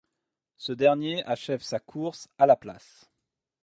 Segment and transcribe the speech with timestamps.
[0.57, 3.07] Ce dernier achève sa course à la place.